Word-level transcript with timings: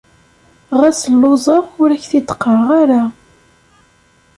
Ɣas 0.79 1.01
lluẓeɣ, 1.13 1.65
ur 1.81 1.89
ak-t-id-qqareɣ 1.95 2.67
ara. 2.81 3.03